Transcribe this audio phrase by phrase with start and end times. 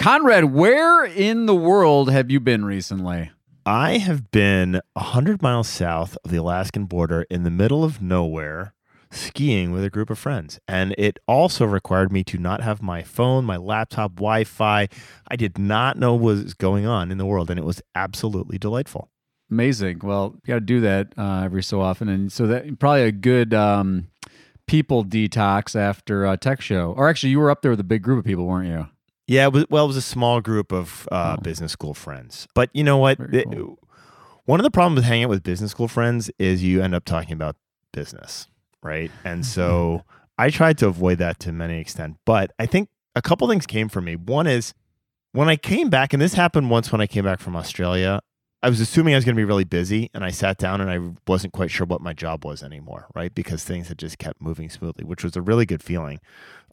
[0.00, 3.32] Conrad, where in the world have you been recently?
[3.66, 8.72] I have been 100 miles south of the Alaskan border in the middle of nowhere
[9.10, 10.58] skiing with a group of friends.
[10.66, 14.88] And it also required me to not have my phone, my laptop, Wi Fi.
[15.28, 18.56] I did not know what was going on in the world, and it was absolutely
[18.56, 19.10] delightful.
[19.50, 20.00] Amazing.
[20.02, 22.08] Well, you got to do that uh, every so often.
[22.08, 24.08] And so that probably a good um,
[24.66, 26.94] people detox after a tech show.
[26.96, 28.88] Or actually, you were up there with a big group of people, weren't you?
[29.30, 31.40] Yeah, it was, well, it was a small group of uh, Oh.
[31.40, 32.48] business school friends.
[32.52, 33.20] But you know what?
[33.32, 33.78] It- cool.
[34.44, 37.04] one of the problems with hanging out with business school friends is you end up
[37.04, 37.54] talking about
[37.92, 38.48] business,
[38.82, 39.08] right?
[39.24, 40.02] And so
[40.36, 42.16] I tried to avoid that to many extent.
[42.26, 44.16] But I think a couple things came for me.
[44.16, 44.74] One is
[45.30, 48.18] when I came back, and this happened once when I came back from Australia.
[48.64, 50.90] I was assuming I was going to be really busy, and I sat down and
[50.90, 50.98] I
[51.30, 53.32] wasn't quite sure what my job was anymore, right?
[53.32, 56.18] Because things had just kept moving smoothly, which was a really good feeling.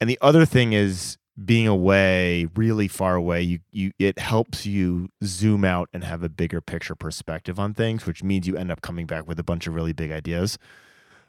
[0.02, 5.10] And the other thing is being away, really far away, you you it helps you
[5.24, 8.82] zoom out and have a bigger picture perspective on things, which means you end up
[8.82, 10.58] coming back with a bunch of really big ideas.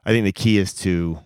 [0.05, 1.21] I think the key is to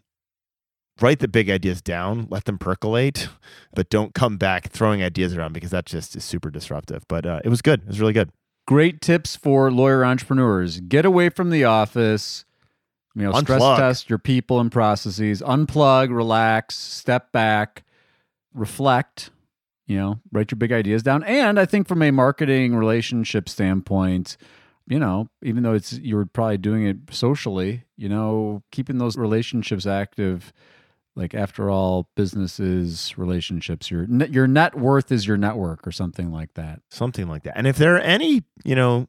[1.00, 3.28] write the big ideas down, let them percolate,
[3.74, 7.04] but don't come back throwing ideas around because that just is super disruptive.
[7.08, 7.82] But uh, it was good.
[7.82, 8.30] It was really good.
[8.66, 10.80] Great tips for lawyer entrepreneurs.
[10.80, 12.44] Get away from the office.
[13.14, 15.42] You know, stress test your people and processes.
[15.42, 17.84] Unplug, relax, step back,
[18.54, 19.30] reflect.
[19.86, 21.24] You know, write your big ideas down.
[21.24, 24.36] And I think from a marketing relationship standpoint,
[24.86, 29.86] you know, even though it's you're probably doing it socially, you know, keeping those relationships
[29.86, 30.52] active.
[31.14, 36.32] Like after all, businesses, relationships, your net, your net worth is your network, or something
[36.32, 36.80] like that.
[36.90, 37.58] Something like that.
[37.58, 39.08] And if there are any, you know,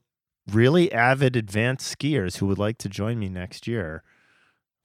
[0.52, 4.04] really avid advanced skiers who would like to join me next year,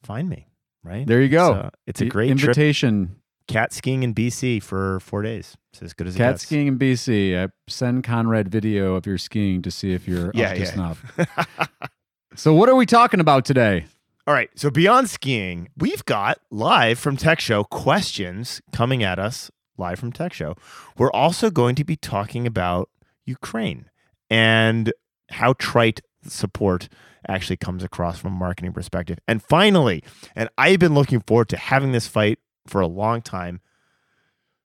[0.02, 0.46] find me.
[0.84, 1.50] Right There you go.
[1.50, 3.17] It's, uh, it's a great trip.
[3.48, 5.56] Cat skiing in BC for four days.
[5.72, 7.36] It's as good as it Cat skiing in BC.
[7.42, 10.72] I send Conrad video of your skiing to see if you're Yeah, up to yeah.
[10.72, 11.18] snuff.
[12.36, 13.86] So, what are we talking about today?
[14.24, 14.48] All right.
[14.54, 20.12] So beyond skiing, we've got live from Tech Show questions coming at us live from
[20.12, 20.54] Tech Show.
[20.96, 22.90] We're also going to be talking about
[23.24, 23.86] Ukraine
[24.30, 24.92] and
[25.30, 26.88] how trite support
[27.26, 29.18] actually comes across from a marketing perspective.
[29.26, 30.04] And finally,
[30.36, 33.60] and I've been looking forward to having this fight for a long time.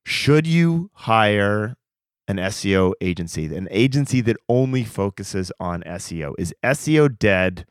[0.05, 1.77] Should you hire
[2.27, 6.33] an SEO agency, an agency that only focuses on SEO?
[6.37, 7.65] Is SEO dead?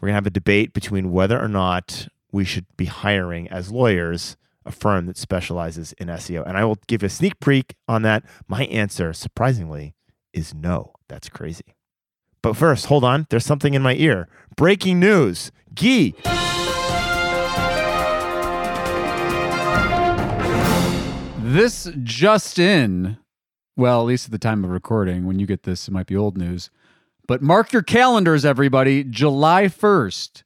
[0.00, 3.70] We're going to have a debate between whether or not we should be hiring as
[3.70, 6.46] lawyers a firm that specializes in SEO.
[6.46, 8.24] And I will give a sneak peek on that.
[8.48, 9.94] My answer, surprisingly,
[10.32, 10.92] is no.
[11.08, 11.74] That's crazy.
[12.42, 13.26] But first, hold on.
[13.30, 14.28] There's something in my ear.
[14.56, 15.52] Breaking news.
[15.74, 16.14] Gee.
[21.52, 23.18] This just in,
[23.76, 26.16] well, at least at the time of recording, when you get this, it might be
[26.16, 26.70] old news.
[27.28, 29.04] But mark your calendars, everybody.
[29.04, 30.44] July 1st,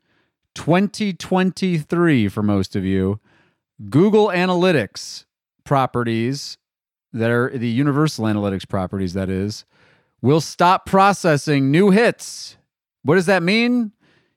[0.57, 3.21] 2023, for most of you.
[3.89, 5.27] Google Analytics
[5.63, 6.59] properties
[7.13, 9.65] that are the Universal Analytics properties, that is,
[10.21, 12.57] will stop processing new hits.
[13.05, 13.93] What does that mean?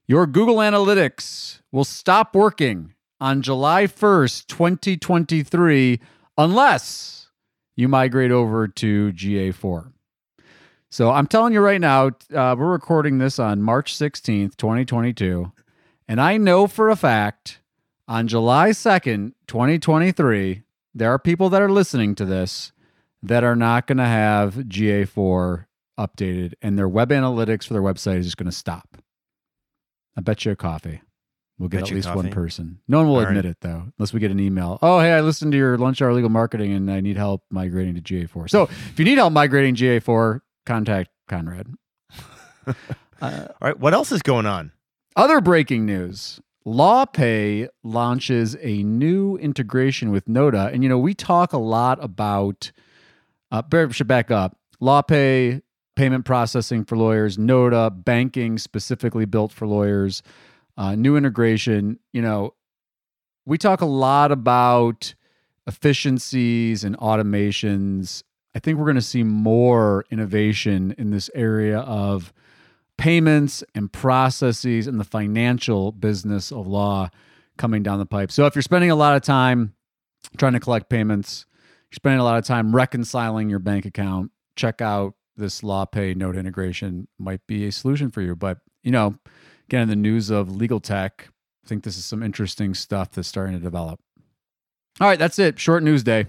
[0.06, 6.00] Your Google Analytics will stop working on July 1st, 2023,
[6.40, 7.28] unless
[7.76, 9.92] you migrate over to GA4.
[10.90, 15.52] So I'm telling you right now, uh, we're recording this on March 16th, 2022.
[16.08, 17.60] And I know for a fact
[18.08, 20.64] on July 2nd, 2023,
[20.96, 22.72] there are people that are listening to this
[23.22, 25.66] that are not going to have GA4
[26.00, 28.98] updated and their web analytics for their website is just going to stop.
[30.18, 31.02] I bet you a coffee.
[31.60, 32.80] We'll get at least one person.
[32.88, 33.30] No one will All right.
[33.30, 34.80] admit it though, unless we get an email.
[34.82, 37.96] Oh, hey, I listened to your lunch hour legal marketing and I need help migrating
[37.96, 38.50] to GA4.
[38.50, 41.68] So if you need help migrating GA4, contact Conrad.
[42.66, 42.74] Uh,
[43.22, 43.78] All right.
[43.78, 44.72] What else is going on?
[45.16, 50.70] other breaking news LawPay launches a new integration with Nota.
[50.72, 52.72] And, you know, we talk a lot about,
[53.52, 55.62] uh, should back up LawPay,
[55.96, 60.22] payment processing for lawyers, Nota, banking specifically built for lawyers,
[60.80, 62.00] uh, new integration.
[62.14, 62.56] You know,
[63.46, 65.14] we talk a lot about
[65.68, 68.24] efficiencies and automations.
[68.56, 72.34] I think we're going to see more innovation in this area of
[72.98, 77.10] payments and processes and the financial business of law
[77.58, 78.32] coming down the pipe.
[78.32, 79.76] So if you're spending a lot of time
[80.38, 81.46] trying to collect payments,
[81.92, 86.38] you're spending a lot of time reconciling your bank account, check out this LawPay note
[86.38, 88.36] integration might be a solution for you.
[88.36, 89.18] But, you know,
[89.70, 91.30] again, in the news of legal tech,
[91.64, 94.00] I think this is some interesting stuff that's starting to develop.
[95.00, 95.60] All right, that's it.
[95.60, 96.26] Short news day.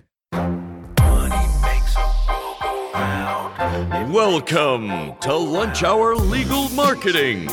[4.13, 7.49] Welcome to Lunch Hour Legal Marketing,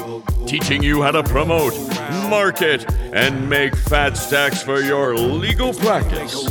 [0.46, 1.74] teaching you how to promote,
[2.30, 6.50] market, and make fat stacks for your legal practice.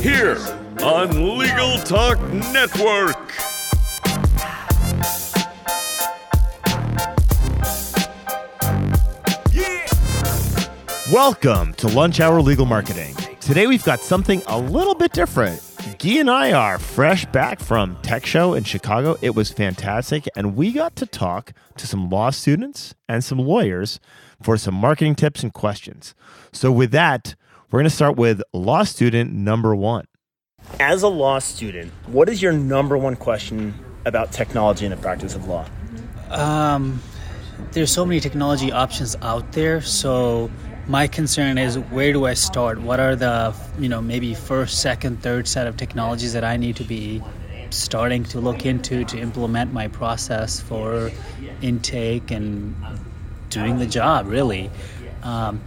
[0.00, 0.38] Here
[0.82, 3.34] on Legal Talk Network.
[11.12, 13.14] Welcome to Lunch Hour Legal Marketing.
[13.40, 15.58] Today we've got something a little bit different.
[15.98, 19.16] Gyi and I are fresh back from Tech Show in Chicago.
[19.22, 24.00] It was fantastic, and we got to talk to some law students and some lawyers
[24.42, 26.14] for some marketing tips and questions.
[26.52, 27.34] So, with that,
[27.70, 30.04] we're going to start with law student number one.
[30.78, 33.72] As a law student, what is your number one question
[34.04, 35.64] about technology and the practice of law?
[36.28, 37.00] Um,
[37.72, 40.50] there's so many technology options out there, so
[40.88, 42.80] my concern is where do I start?
[42.80, 46.76] What are the, you know, maybe first, second, third set of technologies that I need
[46.76, 47.22] to be
[47.68, 51.10] starting to look into to implement my process for
[51.60, 52.74] intake and
[53.50, 54.70] doing the job, really?
[55.22, 55.60] Um,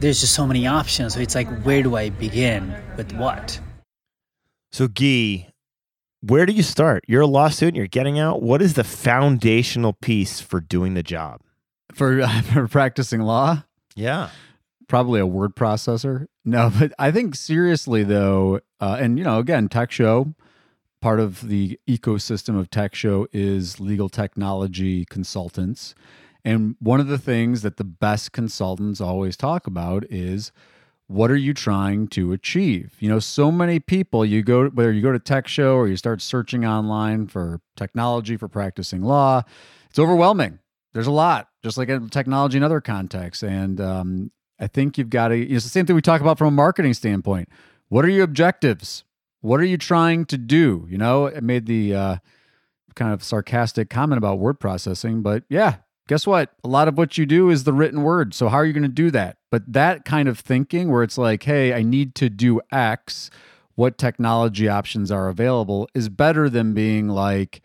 [0.00, 1.14] there's just so many options.
[1.14, 3.58] So it's like, where do I begin with what?
[4.72, 5.46] So, Gyi,
[6.20, 7.02] where do you start?
[7.08, 8.42] You're a law student, you're getting out.
[8.42, 11.40] What is the foundational piece for doing the job?
[11.94, 13.64] For, for practicing law?
[13.94, 14.28] Yeah
[14.88, 16.26] probably a word processor.
[16.44, 20.34] No, but I think seriously though, uh, and you know, again, Tech Show,
[21.00, 25.94] part of the ecosystem of Tech Show is legal technology consultants.
[26.44, 30.52] And one of the things that the best consultants always talk about is
[31.08, 32.96] what are you trying to achieve?
[32.98, 35.96] You know, so many people you go whether you go to Tech Show or you
[35.96, 39.42] start searching online for technology for practicing law,
[39.88, 40.58] it's overwhelming.
[40.92, 43.42] There's a lot, just like in technology in other contexts.
[43.42, 46.48] And um, I think you've got to, it's the same thing we talk about from
[46.48, 47.48] a marketing standpoint.
[47.88, 49.04] What are your objectives?
[49.40, 50.86] What are you trying to do?
[50.90, 52.16] You know, I made the uh,
[52.94, 55.76] kind of sarcastic comment about word processing, but yeah,
[56.08, 56.54] guess what?
[56.64, 58.34] A lot of what you do is the written word.
[58.34, 59.36] So how are you going to do that?
[59.50, 63.30] But that kind of thinking where it's like, hey, I need to do X,
[63.74, 67.60] what technology options are available is better than being like,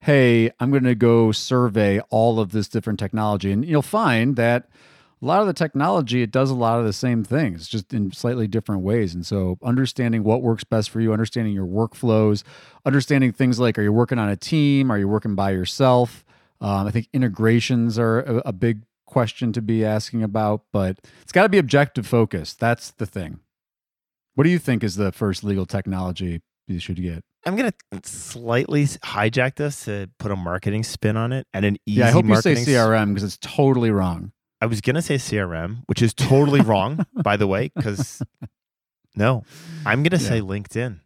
[0.00, 3.50] hey, I'm going to go survey all of this different technology.
[3.50, 4.68] And you'll find that
[5.22, 8.12] a lot of the technology it does a lot of the same things just in
[8.12, 9.14] slightly different ways.
[9.14, 12.42] And so understanding what works best for you understanding your workflows
[12.84, 14.90] understanding things like are you working on a team?
[14.90, 16.24] Are you working by yourself?
[16.58, 21.32] Um, i think integrations are a, a big question to be asking about but it's
[21.32, 23.40] got to be objective focused that's the thing.
[24.34, 27.24] What do you think is the first legal technology you should get?
[27.46, 27.72] I'm gonna
[28.02, 32.00] slightly hijack this to put a marketing spin on it and an easy.
[32.00, 34.32] Yeah, I hope you say CRM because it's totally wrong.
[34.66, 38.20] I was gonna say CRM, which is totally wrong, by the way, because
[39.14, 39.44] no,
[39.84, 40.98] I'm gonna say LinkedIn.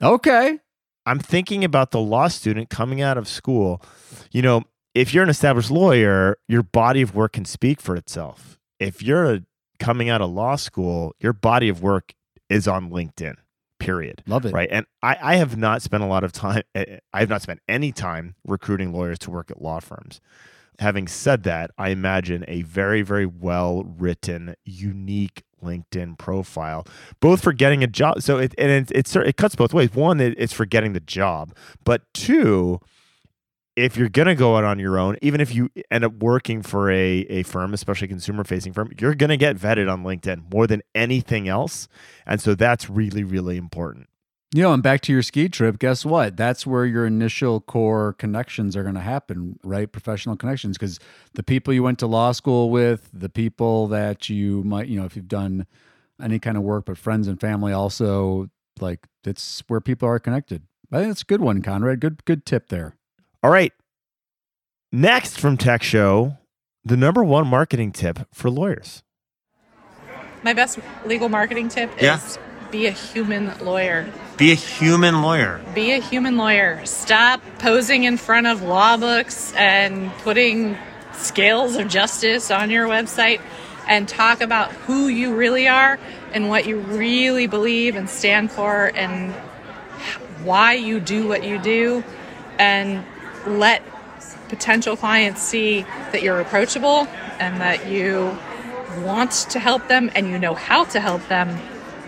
[0.00, 0.58] Okay.
[1.04, 3.82] I'm thinking about the law student coming out of school.
[4.30, 4.62] You know,
[4.94, 8.58] if you're an established lawyer, your body of work can speak for itself.
[8.80, 9.40] If you're a,
[9.78, 12.14] coming out of law school, your body of work
[12.48, 13.34] is on LinkedIn.
[13.78, 14.22] Period.
[14.26, 14.54] Love it.
[14.54, 14.70] Right.
[14.72, 16.62] And I, I have not spent a lot of time.
[16.74, 20.22] Eh, eh, I have not spent any time recruiting lawyers to work at law firms.
[20.78, 26.86] Having said that, I imagine a very, very well written, unique LinkedIn profile,
[27.20, 28.22] both for getting a job.
[28.22, 29.94] So it and it, it, it cuts both ways.
[29.94, 31.54] One, it, it's for getting the job,
[31.84, 32.80] but two,
[33.76, 36.90] if you're gonna go out on your own, even if you end up working for
[36.90, 40.66] a, a firm, especially a consumer facing firm, you're gonna get vetted on LinkedIn more
[40.66, 41.88] than anything else.
[42.26, 44.08] And so that's really, really important.
[44.54, 46.36] You know, and back to your ski trip, guess what?
[46.36, 49.90] That's where your initial core connections are going to happen, right?
[49.90, 50.76] Professional connections.
[50.76, 50.98] Because
[51.32, 55.06] the people you went to law school with, the people that you might, you know,
[55.06, 55.66] if you've done
[56.20, 60.62] any kind of work, but friends and family also, like it's where people are connected.
[60.92, 62.00] I think it's a good one, Conrad.
[62.00, 62.94] Good, good tip there.
[63.42, 63.72] All right.
[64.92, 66.36] Next from Tech Show,
[66.84, 69.02] the number one marketing tip for lawyers.
[70.42, 72.16] My best legal marketing tip Yeah.
[72.16, 72.38] is
[72.72, 74.10] be a human lawyer.
[74.38, 75.60] Be a human lawyer.
[75.74, 76.84] Be a human lawyer.
[76.86, 80.78] Stop posing in front of law books and putting
[81.12, 83.42] scales of justice on your website
[83.86, 85.98] and talk about who you really are
[86.32, 89.32] and what you really believe and stand for and
[90.42, 92.02] why you do what you do
[92.58, 93.04] and
[93.46, 93.82] let
[94.48, 97.06] potential clients see that you're approachable
[97.38, 98.36] and that you
[99.04, 101.58] want to help them and you know how to help them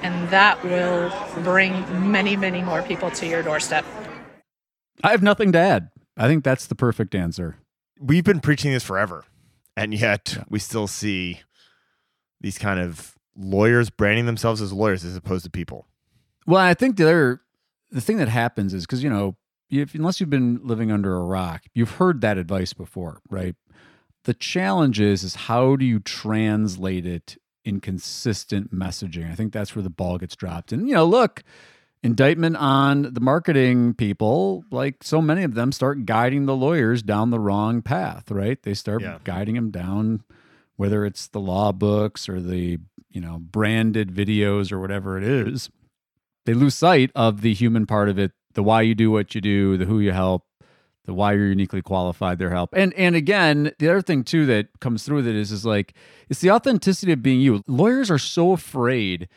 [0.04, 1.72] and that will bring
[2.12, 3.84] many many more people to your doorstep
[5.02, 5.90] I have nothing to add.
[6.16, 7.56] I think that's the perfect answer.
[7.98, 9.24] We've been preaching this forever,
[9.76, 11.40] and yet we still see
[12.40, 15.86] these kind of lawyers branding themselves as lawyers as opposed to people.
[16.46, 17.40] Well, I think the other
[17.90, 19.36] the thing that happens is because you know
[19.70, 23.56] if, unless you've been living under a rock, you've heard that advice before, right?
[24.24, 29.30] The challenge is, is how do you translate it in consistent messaging?
[29.30, 30.72] I think that's where the ball gets dropped.
[30.72, 31.42] And, you know, look,
[32.02, 37.30] indictment on the marketing people, like so many of them start guiding the lawyers down
[37.30, 38.62] the wrong path, right?
[38.62, 39.18] They start Yeah.
[39.24, 40.22] guiding them down,
[40.76, 42.78] whether it's the law books or the,
[43.10, 45.70] you know, branded videos or whatever it is.
[46.44, 49.40] They lose sight of the human part of it, the why you do what you
[49.40, 50.44] do, the who you help,
[51.04, 52.70] the why you're uniquely qualified their help.
[52.72, 55.94] And and again, the other thing too that comes through with it is is like
[56.28, 57.62] it's the authenticity of being you.
[57.66, 59.28] Lawyers are so afraid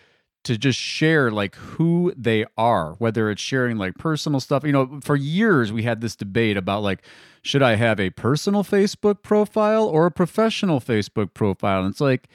[0.44, 4.64] to just share like who they are, whether it's sharing like personal stuff.
[4.64, 7.04] You know, for years we had this debate about like,
[7.42, 11.82] should I have a personal Facebook profile or a professional Facebook profile?
[11.82, 12.30] And it's like,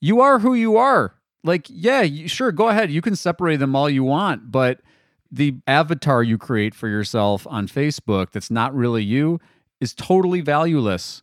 [0.00, 1.14] you are who you are.
[1.44, 2.90] Like, yeah, you, sure, go ahead.
[2.90, 4.80] You can separate them all you want, but
[5.30, 9.40] the avatar you create for yourself on Facebook that's not really you
[9.80, 11.22] is totally valueless.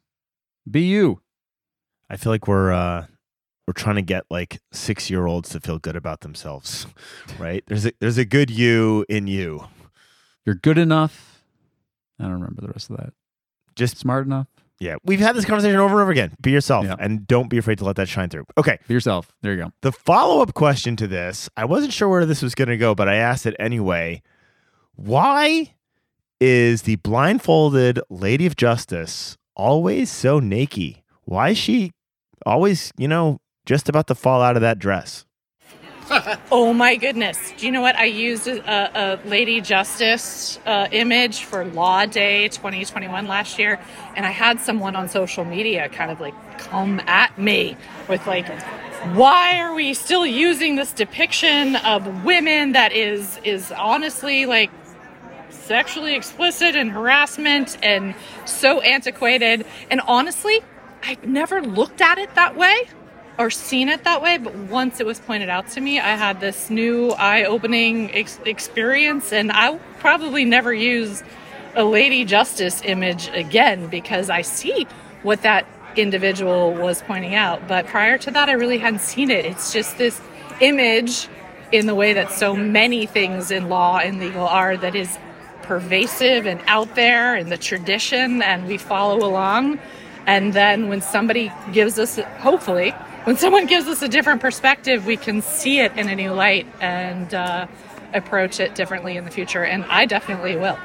[0.69, 1.21] Be you.
[2.09, 3.07] I feel like we're uh
[3.67, 6.85] we're trying to get like six year olds to feel good about themselves,
[7.39, 7.63] right?
[7.67, 9.67] There's a there's a good you in you.
[10.45, 11.43] You're good enough.
[12.19, 13.13] I don't remember the rest of that.
[13.75, 14.47] Just Smart enough.
[14.79, 16.34] Yeah, we've had this conversation over and over again.
[16.41, 16.96] Be yourself Yeah.
[17.00, 18.46] and don't be afraid to let that shine through.
[18.58, 19.32] Okay, Be yourself.
[19.41, 19.72] There you go.
[19.82, 22.94] the follow up question to this, I wasn't sure where this was going to go,
[22.96, 24.22] but I asked it anyway.
[24.96, 25.74] Why
[26.39, 31.01] is the blindfolded Lady of Justice always so naked?
[31.24, 31.91] Why is she
[32.46, 35.25] always, you know, just about to fall out of that dress?
[36.51, 37.53] Oh my goodness.
[37.57, 37.95] Do you know what?
[37.97, 43.79] I used a, a Lady Justice uh, image for Law Day 2021 last year,
[44.15, 47.75] and I had someone on social media kind of like come at me
[48.07, 48.47] with like,
[49.13, 54.69] why are we still using this depiction of women that is is honestly like
[55.50, 58.13] sexually explicit and harassment and
[58.45, 60.62] so antiquated and honestly
[61.03, 62.88] i've never looked at it that way
[63.38, 66.39] or seen it that way but once it was pointed out to me i had
[66.39, 71.24] this new eye-opening ex- experience and i'll probably never use
[71.75, 74.88] a lady justice image again because i see
[75.24, 77.68] what that individual was pointing out.
[77.68, 79.46] But prior to that i really hadn't seen it.
[79.46, 80.22] It's just this
[80.62, 81.27] image
[81.72, 85.18] in the way that so many things in law and legal are that is
[85.63, 89.80] pervasive and out there in the tradition and we follow along.
[90.27, 92.94] And then when somebody gives us hopefully
[93.25, 96.65] when someone gives us a different perspective we can see it in a new light
[96.79, 97.67] and uh,
[98.13, 100.77] approach it differently in the future and i definitely will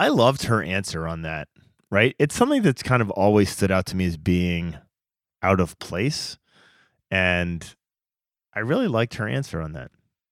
[0.00, 1.48] I loved her answer on that,
[1.90, 2.16] right?
[2.18, 4.78] It's something that's kind of always stood out to me as being
[5.42, 6.38] out of place.
[7.10, 7.76] And
[8.54, 9.90] I really liked her answer on that.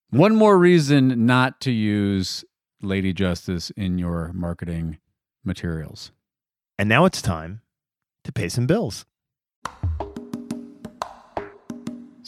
[0.09, 2.47] One more reason not to use
[2.81, 5.01] Lady Justice in your marketing
[5.45, 6.13] materials.
[6.79, 7.61] And now it's time
[8.25, 9.05] to pay some bills.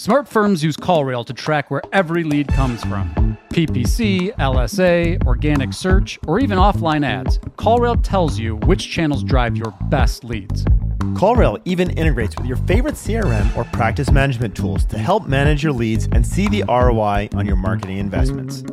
[0.00, 3.36] Smart firms use CallRail to track where every lead comes from.
[3.50, 7.36] PPC, LSA, organic search, or even offline ads.
[7.58, 10.64] CallRail tells you which channels drive your best leads.
[11.12, 15.74] CallRail even integrates with your favorite CRM or practice management tools to help manage your
[15.74, 18.64] leads and see the ROI on your marketing investments.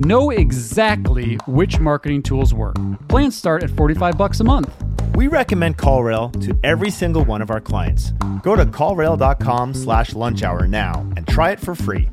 [0.00, 2.76] Know exactly which marketing tools work.
[3.08, 4.83] Plans start at 45 bucks a month.
[5.14, 8.12] We recommend CallRail to every single one of our clients.
[8.42, 12.08] Go to callrail.com slash lunch hour now and try it for free.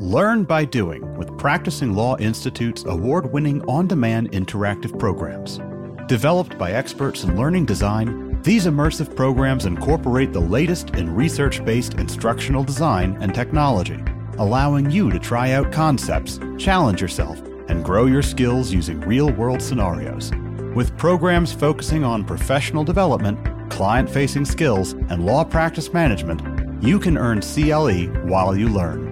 [0.00, 5.60] Learn by doing with Practicing Law Institute's award winning on demand interactive programs.
[6.06, 11.94] Developed by experts in learning design, these immersive programs incorporate the latest in research based
[11.94, 14.02] instructional design and technology,
[14.38, 19.60] allowing you to try out concepts, challenge yourself, and grow your skills using real world
[19.60, 20.32] scenarios.
[20.74, 26.42] With programs focusing on professional development, client facing skills, and law practice management,
[26.82, 29.08] you can earn CLE while you learn.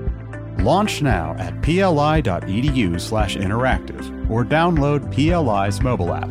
[0.59, 6.31] Launch now at pli.edu slash interactive or download PLI's mobile app.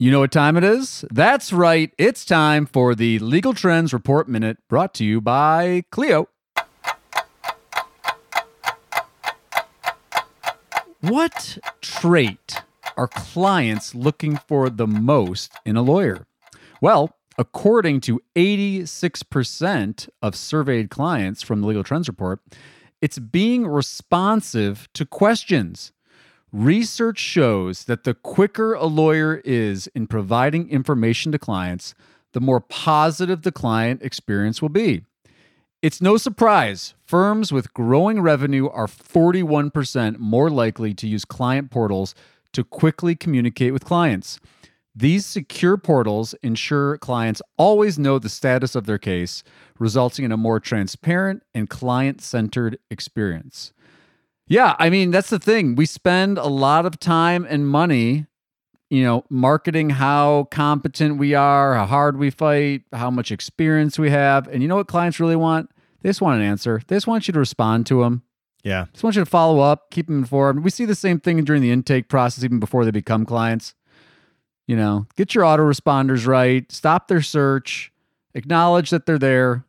[0.00, 1.04] You know what time it is?
[1.10, 1.92] That's right.
[1.98, 6.28] It's time for the Legal Trends Report Minute brought to you by Clio.
[11.00, 12.62] What trait
[12.96, 16.28] are clients looking for the most in a lawyer?
[16.80, 22.38] Well, according to 86% of surveyed clients from the Legal Trends Report,
[23.02, 25.90] it's being responsive to questions.
[26.52, 31.94] Research shows that the quicker a lawyer is in providing information to clients,
[32.32, 35.04] the more positive the client experience will be.
[35.82, 42.14] It's no surprise firms with growing revenue are 41% more likely to use client portals
[42.54, 44.40] to quickly communicate with clients.
[44.94, 49.44] These secure portals ensure clients always know the status of their case,
[49.78, 53.72] resulting in a more transparent and client centered experience.
[54.48, 55.74] Yeah, I mean, that's the thing.
[55.76, 58.26] We spend a lot of time and money,
[58.88, 64.10] you know, marketing how competent we are, how hard we fight, how much experience we
[64.10, 64.48] have.
[64.48, 65.70] And you know what clients really want?
[66.00, 66.80] They just want an answer.
[66.86, 68.22] They just want you to respond to them.
[68.64, 68.86] Yeah.
[68.92, 70.64] Just want you to follow up, keep them informed.
[70.64, 73.74] We see the same thing during the intake process, even before they become clients.
[74.66, 77.92] You know, get your autoresponders right, stop their search,
[78.34, 79.64] acknowledge that they're there.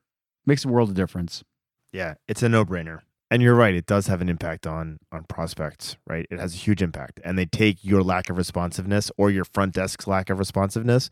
[0.45, 1.43] Makes a world of difference.
[1.91, 3.01] Yeah, it's a no-brainer.
[3.31, 6.25] And you're right, it does have an impact on on prospects, right?
[6.31, 7.19] It has a huge impact.
[7.23, 11.09] And they take your lack of responsiveness or your front desk's lack of responsiveness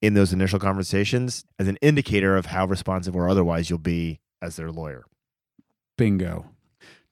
[0.00, 4.56] in those initial conversations as an indicator of how responsive or otherwise you'll be as
[4.56, 5.04] their lawyer.
[5.96, 6.46] Bingo.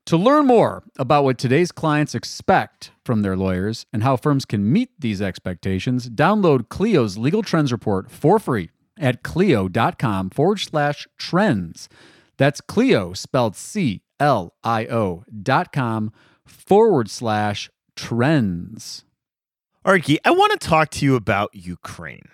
[0.06, 4.72] To learn more about what today's clients expect from their lawyers and how firms can
[4.72, 11.88] meet these expectations, download Clio's Legal Trends Report for free at clio.com forward slash trends.
[12.38, 16.12] That's Clio spelled C L I O dot com
[16.46, 19.04] forward slash trends.
[19.84, 22.28] All right, Gyi, I want to talk to you about Ukraine.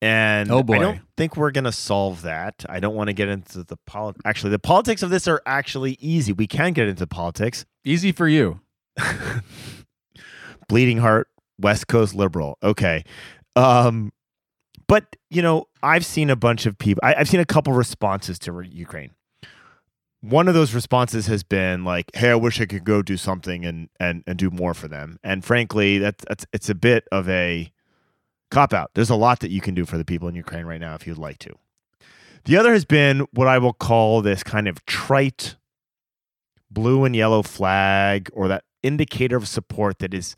[0.00, 0.74] And Oh, boy.
[0.74, 2.64] I don't think we're going to solve that.
[2.68, 4.22] I don't want to get into the politics.
[4.24, 6.32] Actually, the politics of this are actually easy.
[6.32, 7.64] We can get into politics.
[7.84, 8.60] Easy for you.
[10.68, 12.58] Bleeding heart, West Coast liberal.
[12.62, 13.04] Okay.
[13.56, 14.12] Um,
[14.86, 18.38] but, you know, I've seen a bunch of people, I, I've seen a couple responses
[18.40, 19.10] to re- Ukraine.
[20.24, 23.64] One of those responses has been like, "Hey, I wish I could go do something
[23.66, 27.28] and and and do more for them." And frankly, that's that's it's a bit of
[27.28, 27.70] a
[28.50, 28.92] cop out.
[28.94, 31.06] There's a lot that you can do for the people in Ukraine right now if
[31.06, 31.50] you'd like to.
[32.44, 35.56] The other has been what I will call this kind of trite
[36.70, 40.36] blue and yellow flag or that indicator of support that is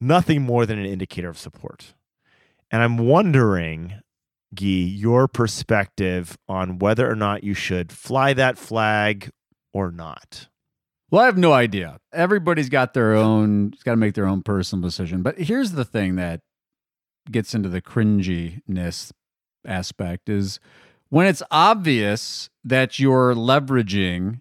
[0.00, 1.94] nothing more than an indicator of support.
[2.70, 4.00] And I'm wondering,
[4.54, 9.30] Gyi, your perspective on whether or not you should fly that flag
[9.72, 10.48] or not.
[11.10, 11.98] Well, I have no idea.
[12.12, 15.22] Everybody's got their own, it's got to make their own personal decision.
[15.22, 16.40] But here's the thing that
[17.30, 19.12] gets into the cringiness
[19.66, 20.60] aspect is
[21.08, 24.40] when it's obvious that you're leveraging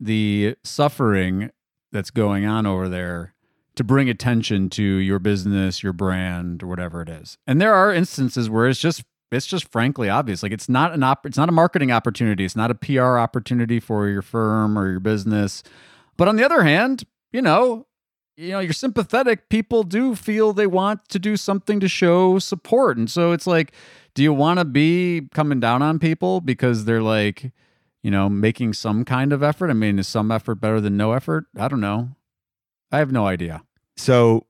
[0.00, 1.50] the suffering
[1.92, 3.34] that's going on over there
[3.78, 7.38] to bring attention to your business, your brand, or whatever it is.
[7.46, 10.42] And there are instances where it's just it's just frankly obvious.
[10.42, 12.44] Like it's not an op- it's not a marketing opportunity.
[12.44, 15.62] It's not a PR opportunity for your firm or your business.
[16.16, 17.86] But on the other hand, you know,
[18.36, 19.48] you know, you're sympathetic.
[19.48, 22.96] People do feel they want to do something to show support.
[22.96, 23.72] And so it's like,
[24.14, 27.52] do you want to be coming down on people because they're like,
[28.02, 29.70] you know, making some kind of effort?
[29.70, 31.46] I mean, is some effort better than no effort?
[31.56, 32.10] I don't know.
[32.90, 33.62] I have no idea.
[33.98, 34.46] So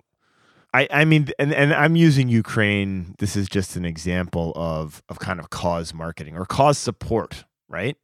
[0.74, 5.18] I I mean and and I'm using Ukraine this is just an example of of
[5.18, 7.96] kind of cause marketing or cause support, right?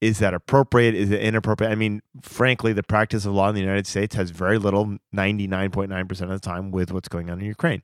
[0.00, 0.94] Is that appropriate?
[0.94, 1.72] Is it inappropriate?
[1.72, 6.20] I mean, frankly, the practice of law in the United States has very little 99.9%
[6.20, 7.82] of the time with what's going on in Ukraine.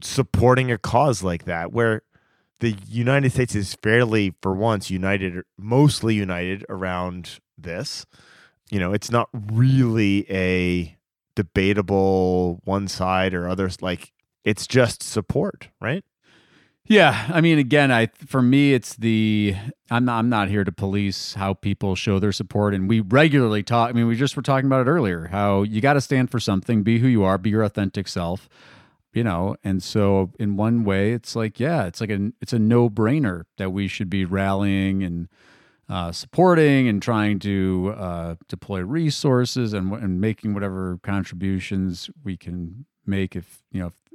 [0.00, 2.02] Supporting a cause like that where
[2.60, 8.06] the United States is fairly for once united mostly united around this.
[8.70, 10.97] You know, it's not really a
[11.38, 14.12] debatable one side or others like
[14.44, 16.04] it's just support right
[16.90, 19.54] Yeah, I mean, again, I for me, it's the
[19.90, 23.62] I'm not I'm not here to police how people show their support, and we regularly
[23.62, 23.90] talk.
[23.90, 25.28] I mean, we just were talking about it earlier.
[25.30, 28.48] How you got to stand for something, be who you are, be your authentic self,
[29.12, 29.56] you know.
[29.62, 33.44] And so, in one way, it's like, yeah, it's like a it's a no brainer
[33.58, 35.28] that we should be rallying and
[35.88, 42.84] uh, supporting and trying to uh, deploy resources and and making whatever contributions we can
[43.06, 44.08] make if you know if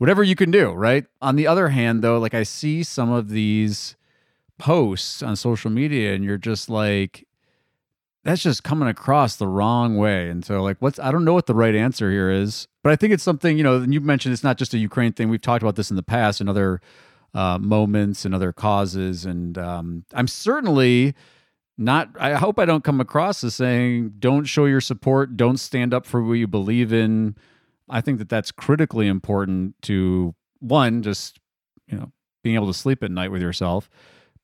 [0.00, 1.04] whatever you can do, right?
[1.20, 3.96] On the other hand, though, like I see some of these
[4.58, 7.26] posts on social media and you're just like,
[8.24, 10.30] that's just coming across the wrong way.
[10.30, 12.96] And so, like, what's, I don't know what the right answer here is, but I
[12.96, 15.28] think it's something, you know, and you mentioned it's not just a Ukraine thing.
[15.28, 16.80] We've talked about this in the past and other
[17.34, 19.24] uh, moments and other causes.
[19.24, 21.14] And um, I'm certainly
[21.78, 25.94] not, I hope I don't come across as saying, don't show your support, don't stand
[25.94, 27.36] up for what you believe in.
[27.88, 31.38] I think that that's critically important to one, just
[31.88, 32.12] you know,
[32.42, 33.90] being able to sleep at night with yourself,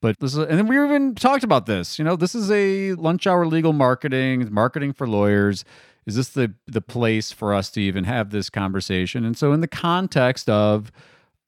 [0.02, 1.98] But this is, and then we even talked about this.
[1.98, 5.64] You know, this is a lunch hour legal marketing, marketing for lawyers.
[6.06, 9.24] Is this the the place for us to even have this conversation?
[9.24, 10.92] And so, in the context of,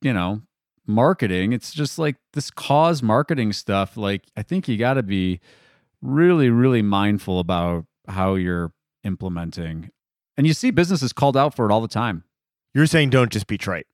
[0.01, 0.41] you know,
[0.89, 3.95] marketing, it's just like this cause marketing stuff.
[3.95, 5.39] Like, I think you got to be
[6.01, 8.73] really, really mindful about how you're
[9.03, 9.91] implementing.
[10.35, 12.23] And you see businesses called out for it all the time.
[12.73, 13.87] You're saying don't just be trite.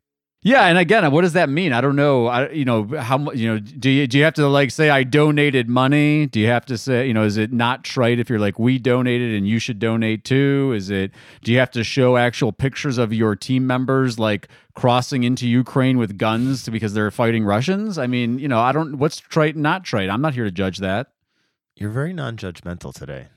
[0.45, 1.73] Yeah, and again, what does that mean?
[1.73, 2.27] I don't know.
[2.27, 3.57] I, you know, how mu- you know?
[3.57, 6.27] Do you do you have to like say I donated money?
[6.27, 7.23] Do you have to say you know?
[7.23, 10.71] Is it not trite if you're like we donated and you should donate too?
[10.75, 11.09] Is it?
[11.43, 15.97] Do you have to show actual pictures of your team members like crossing into Ukraine
[15.97, 17.97] with guns because they're fighting Russians?
[17.97, 18.99] I mean, you know, I don't.
[18.99, 19.55] What's trite?
[19.55, 20.11] and Not trite.
[20.11, 21.07] I'm not here to judge that.
[21.75, 23.29] You're very non-judgmental today.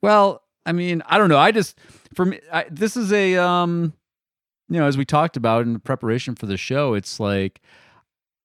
[0.00, 1.38] Well, I mean, I don't know.
[1.38, 1.76] I just
[2.14, 3.94] for me, I, this is a um,
[4.68, 7.60] you know, as we talked about in preparation for the show, it's like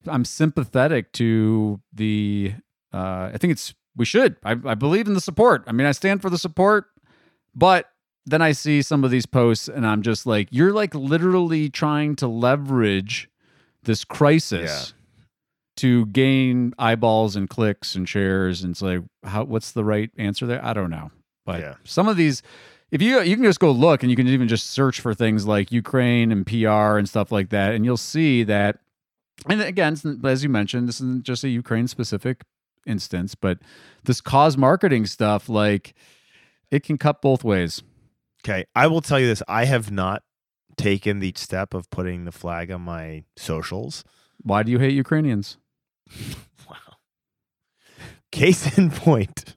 [0.08, 2.54] I'm sympathetic to the.
[2.94, 4.36] Uh, I think it's we should.
[4.44, 5.64] I, I believe in the support.
[5.68, 6.86] I mean, I stand for the support,
[7.56, 7.88] but
[8.26, 12.16] then I see some of these posts and I'm just like, you're like literally trying
[12.18, 13.30] to leverage
[13.84, 14.94] this crisis
[15.78, 18.62] to gain eyeballs and clicks and shares.
[18.62, 19.46] And it's like, how?
[19.46, 20.64] What's the right answer there?
[20.64, 21.12] I don't know.
[21.46, 21.76] But Yeah.
[21.84, 22.44] some of these,
[22.92, 25.48] if you you can just go look and you can even just search for things
[25.48, 28.80] like Ukraine and PR and stuff like that, and you'll see that.
[29.48, 32.42] And again, as you mentioned, this isn't just a Ukraine specific
[32.86, 33.60] instance, but
[34.04, 35.94] this cause marketing stuff, like
[36.70, 37.82] it can cut both ways.
[38.44, 40.24] Okay, I will tell you this: I have not
[40.78, 44.04] taken the step of putting the flag on my socials.
[44.42, 45.58] Why do you hate Ukrainians?
[46.70, 46.98] Wow.
[48.32, 49.56] Case in point.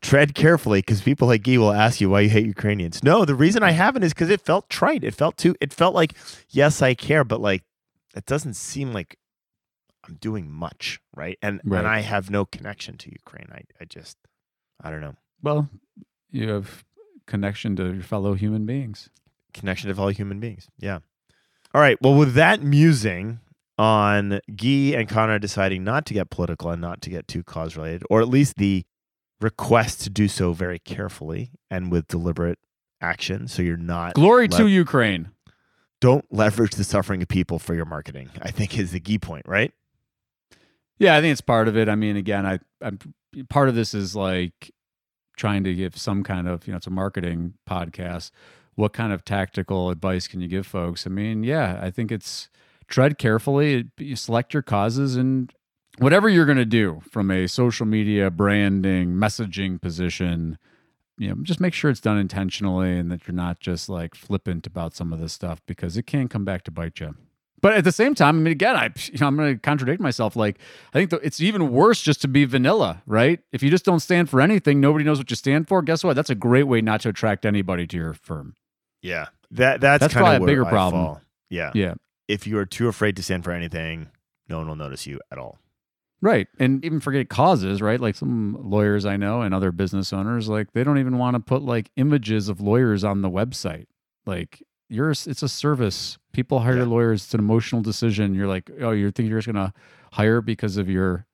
[0.00, 3.02] Tread carefully because people like Gyi will ask you why you hate Ukrainians.
[3.02, 5.02] No, the reason I haven't is because it felt trite.
[5.02, 5.56] It felt too.
[5.60, 6.14] It felt like
[6.48, 7.64] yes, I care, but like
[8.16, 9.16] it doesn't seem like
[10.06, 11.38] I'm doing much, right?
[11.42, 11.78] And Right.
[11.80, 13.48] and I have no connection to Ukraine.
[13.52, 14.16] I I just
[14.80, 15.68] I don't know Well,
[16.30, 16.84] you have
[17.26, 19.08] connection to your fellow human beings.
[19.52, 20.68] connection to fellow human beings.
[20.78, 21.00] Yeah.
[21.74, 21.98] All right.
[22.00, 23.40] Well, with that musing
[23.76, 27.76] on Gyi and Connor deciding not to get political and not to get too cause
[27.76, 28.84] related, or at least the
[29.40, 32.58] request to do so very carefully and with deliberate
[33.00, 35.30] action, so you're not Glory to Ukraine.
[36.00, 38.30] don't leverage the suffering of people for your marketing.
[38.42, 39.72] I think is the key point, right?
[40.98, 41.88] Yeah, I think it's part of it.
[41.88, 42.98] I mean, again, I I'm
[43.48, 44.70] part of this is like
[45.36, 48.30] trying to give some kind of, you know, it's a marketing podcast.
[48.74, 51.06] What kind of tactical advice can you give folks?
[51.06, 52.50] I mean, yeah, I think it's
[52.88, 55.52] tread carefully, you select your causes and
[56.00, 60.58] whatever you're going to do from a social media branding, messaging position,
[61.18, 64.66] you know, just make sure it's done intentionally and that you're not just like flippant
[64.66, 67.14] about some of this stuff because it can come back to bite you.
[67.62, 70.00] But at the same time, I mean, again, I you know I'm going to contradict
[70.00, 70.34] myself.
[70.34, 70.58] Like
[70.94, 73.40] I think th- it's even worse just to be vanilla, right?
[73.52, 75.82] If you just don't stand for anything, nobody knows what you stand for.
[75.82, 76.16] Guess what?
[76.16, 78.54] That's a great way not to attract anybody to your firm.
[79.02, 79.26] Yeah.
[79.50, 81.04] That that's, That's probably a bigger I problem.
[81.04, 81.20] fall.
[81.50, 81.72] Yeah.
[81.74, 81.94] Yeah,
[82.28, 84.08] If you are too afraid to stand for anything,
[84.48, 85.58] no one will notice you at all.
[86.22, 86.48] Right.
[86.58, 87.98] And even forget causes, right?
[88.00, 91.40] Like some lawyers I know and other business owners, like they don't even want to
[91.40, 93.86] put like images of lawyers on the website.
[94.26, 96.18] Like you're, it's a service.
[96.32, 96.84] People hire Yeah.
[96.84, 97.24] lawyers.
[97.24, 98.34] It's an emotional decision.
[98.34, 99.72] You're like, oh, you think you're just going to
[100.12, 101.26] hire because of your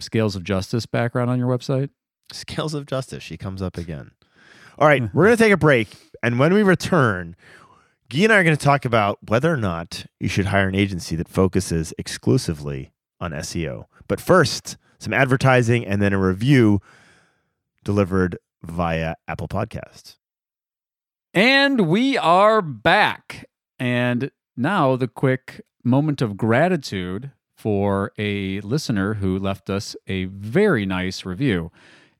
[0.00, 1.90] scales of justice background on your website?
[2.32, 3.22] Scales of Justice.
[3.22, 4.12] She comes up again.
[4.78, 5.88] All right, we're going to take a break.
[6.22, 7.36] And when we return,
[8.08, 10.74] Gyi and I are going to talk about whether or not you should hire an
[10.74, 12.90] agency that focuses exclusively
[13.20, 13.86] on SEO.
[14.08, 16.80] But first, some advertising and then a review
[17.84, 20.16] delivered via Apple Podcasts.
[21.32, 23.48] And we are back.
[23.78, 30.84] And now the quick moment of gratitude for a listener who left us a very
[30.86, 31.70] nice review.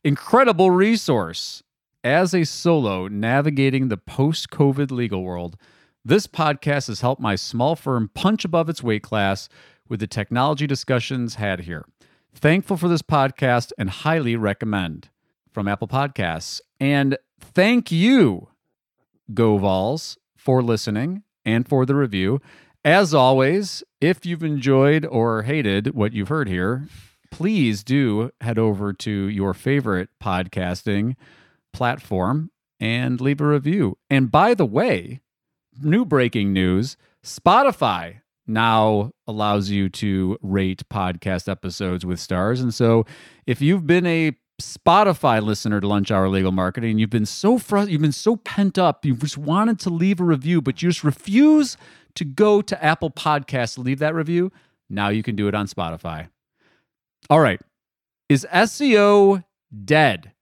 [0.04, 1.62] Incredible resource.
[2.02, 5.58] As a solo navigating the post COVID legal world,
[6.02, 9.50] this podcast has helped my small firm punch above its weight class
[9.90, 11.84] with the technology discussions had here.
[12.34, 15.10] Thankful for this podcast and highly recommend
[15.52, 16.60] from Apple Podcasts.
[16.78, 18.48] And thank you,
[19.34, 22.40] GoVols, for listening and for the review.
[22.84, 26.88] As always, if you've enjoyed or hated what you've heard here,
[27.30, 31.16] please do head over to your favorite podcasting
[31.72, 33.98] platform and leave a review.
[34.08, 35.20] And by the way,
[35.82, 38.20] new breaking news Spotify
[38.50, 42.60] now allows you to rate podcast episodes with stars.
[42.60, 43.06] And so
[43.46, 47.88] if you've been a Spotify listener to Lunch Hour Legal Marketing, you've been so fr-
[47.88, 51.02] you've been so pent up, you've just wanted to leave a review, but you just
[51.02, 51.76] refuse
[52.14, 54.52] to go to Apple Podcasts to leave that review.
[54.90, 56.28] Now you can do it on Spotify.
[57.30, 57.60] All right.
[58.28, 59.44] Is SEO
[59.84, 60.32] dead?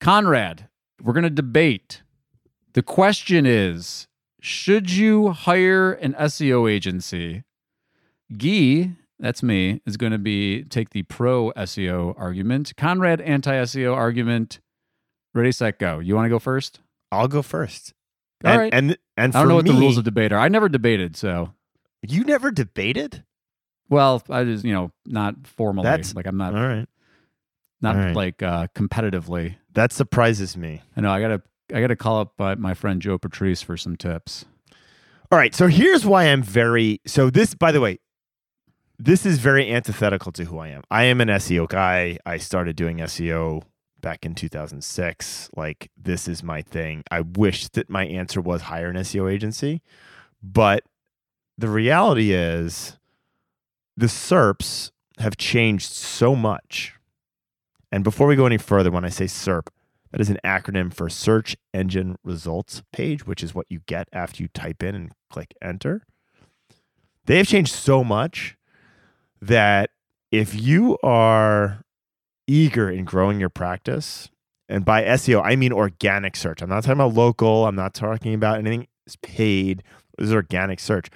[0.00, 0.68] Conrad,
[1.02, 2.02] we're going to debate.
[2.74, 4.07] The question is
[4.40, 7.44] should you hire an SEO agency?
[8.32, 12.72] Gyi, that's me, is going to be take the pro SEO argument.
[12.76, 14.60] Conrad, anti SEO argument.
[15.34, 15.98] Ready, set, go.
[15.98, 16.80] You want to go first?
[17.10, 17.94] I'll go first.
[18.44, 18.74] All and, right.
[18.74, 20.38] and and I don't know what the rules of debate are.
[20.38, 21.52] I never debated, so
[22.02, 23.24] You never debated?
[23.90, 25.84] well, I just you know not formally.
[25.84, 26.86] That's- like I'm not All right.
[27.80, 28.14] not all right.
[28.16, 29.56] like uh, competitively.
[29.72, 30.82] That surprises me.
[30.96, 33.96] I know I gotta I gotta call up uh, my friend Joe Patrice for some
[33.96, 34.44] tips.
[35.30, 35.54] All right.
[35.54, 37.98] So here's why I'm very so this by the way,
[38.98, 40.82] this is very antithetical to who I am.
[40.90, 42.18] I am an SEO guy.
[42.24, 43.62] I started doing SEO
[44.00, 45.50] back in 2006.
[45.56, 47.04] Like this is my thing.
[47.10, 49.82] I wish that my answer was hire an SEO agency,
[50.42, 50.84] but
[51.58, 52.96] the reality is
[53.96, 56.94] the SERPs have changed so much.
[57.90, 59.68] And before we go any further, when I say SERP,
[60.10, 64.42] that is an acronym for Search Engine Results Page, which is what you get after
[64.42, 66.02] you type in and click enter.
[67.26, 68.56] They have changed so much
[69.40, 69.90] that
[70.30, 71.82] if you are
[72.46, 74.30] eager in growing your practice,
[74.68, 76.62] and by SEO, I mean organic search.
[76.62, 79.82] I'm not talking about local, I'm not talking about anything that's paid.
[80.16, 81.08] This is organic search.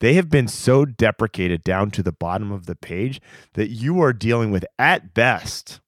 [0.00, 3.20] They have been so deprecated down to the bottom of the page
[3.54, 5.80] that you are dealing with, at best,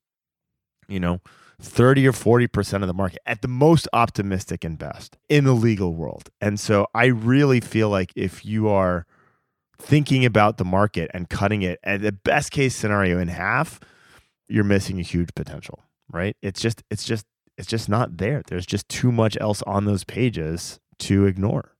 [0.88, 1.21] you know,
[1.61, 5.95] 30 or 40% of the market at the most optimistic and best in the legal
[5.95, 6.29] world.
[6.40, 9.07] And so I really feel like if you are
[9.79, 13.81] thinking about the market and cutting it at the best case scenario in half,
[14.49, 16.37] you're missing a huge potential, right?
[16.42, 18.42] It's just it's just it's just not there.
[18.47, 21.73] There's just too much else on those pages to ignore.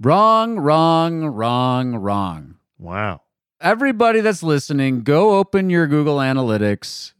[0.00, 2.56] Wrong, wrong, wrong, wrong.
[2.78, 3.22] Wow.
[3.60, 7.14] Everybody that's listening, go open your Google Analytics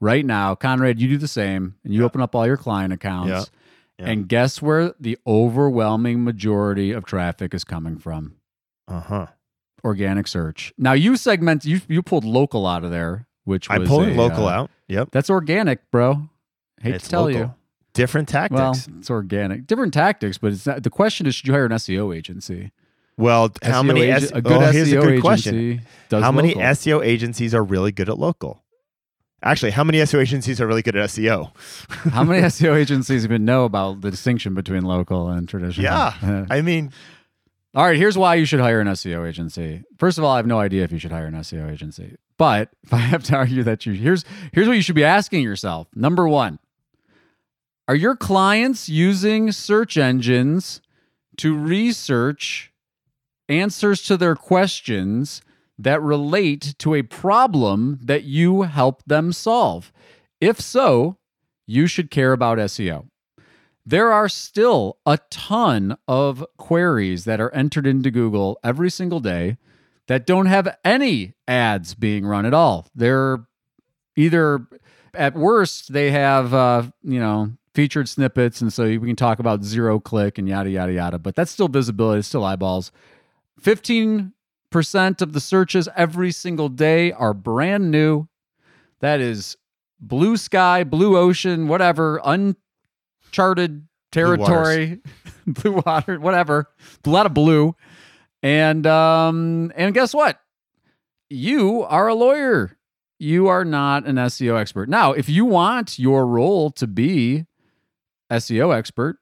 [0.00, 0.54] right now.
[0.54, 2.06] Conrad, you do the same, and you Yeah.
[2.06, 3.28] open up all your client accounts.
[3.30, 3.44] Yeah.
[4.00, 4.10] Yeah.
[4.12, 8.34] And guess where the overwhelming majority of traffic is coming from?
[8.86, 9.26] Uh-huh.
[9.84, 10.72] Organic search.
[10.78, 14.52] Now you segment you you pulled local out of there, which pulling a, local uh,
[14.52, 14.70] out.
[14.86, 15.08] Yep.
[15.10, 16.28] That's organic, bro.
[16.80, 17.54] Hate it's to tell you.
[17.92, 18.60] Different tactics.
[18.60, 19.66] Well, it's organic.
[19.66, 22.70] Different tactics, but it's not, the question is should you hire an SEO agency?
[23.16, 25.54] Well, how SEO many S- a good oh, SEO a good question.
[25.56, 26.54] agency does How many.
[26.54, 28.62] SEO agencies are really good at local?
[29.42, 31.52] Actually, how many SEO agencies are really good at SEO?
[32.10, 35.84] How many SEO agencies even know about the distinction between local and traditional?
[35.84, 36.46] Yeah.
[36.50, 36.92] I mean,
[37.72, 39.84] all right, here's why you should hire an SEO agency.
[39.96, 42.16] First of all, I have no idea if you should hire an SEO agency.
[42.36, 45.42] But if I have to argue that you here's here's what you should be asking
[45.42, 45.86] yourself.
[45.94, 46.58] Number 1,
[47.86, 50.80] are your clients using search engines
[51.36, 52.72] to research
[53.48, 55.42] answers to their questions
[55.78, 59.92] that relate to a problem that you help them solve?
[60.40, 61.18] If so,
[61.66, 63.06] you should care about SEO.
[63.84, 69.56] There are still a ton of queries that are entered into Google every single day
[70.08, 72.88] that don't have any ads being run at all.
[72.94, 73.46] They're
[74.16, 74.66] either
[75.14, 79.62] at worst they have uh, you know featured snippets, and so we can talk about
[79.62, 81.18] zero click and yada yada yada.
[81.18, 82.90] But that's still visibility, it's still eyeballs.
[83.58, 84.32] Fifteen
[84.70, 88.28] percent of the searches every single day are brand new.
[89.00, 89.56] That is
[90.00, 95.00] blue sky, blue ocean, whatever, uncharted territory,
[95.46, 96.68] blue water, whatever.
[97.04, 97.74] A lot of blue.
[98.42, 100.40] And um and guess what?
[101.28, 102.76] You are a lawyer.
[103.18, 104.88] You are not an SEO expert.
[104.88, 107.46] Now, if you want your role to be
[108.30, 109.18] SEO expert,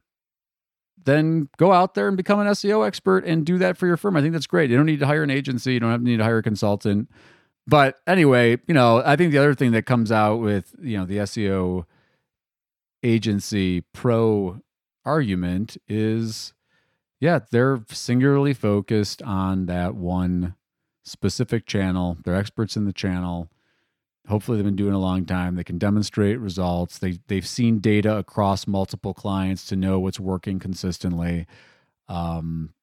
[1.07, 4.17] then go out there and become an SEO expert and do that for your firm.
[4.17, 4.71] I think that's great.
[4.71, 7.09] You don't need to hire an agency, you don't have, need to hire a consultant.
[7.67, 11.05] But anyway, you know, I think the other thing that comes out with, you know,
[11.05, 11.87] the SEO
[13.03, 14.61] agency pro
[15.05, 16.53] argument is
[17.21, 20.55] yeah, they're singularly focused on that one
[21.05, 22.19] specific channel.
[22.25, 23.49] They're experts in the channel.
[24.29, 25.55] Hopefully, they've been doing it a long time.
[25.55, 26.99] They can demonstrate results.
[26.99, 31.47] They they've seen data across multiple clients to know what's working consistently.
[32.09, 32.75] Um,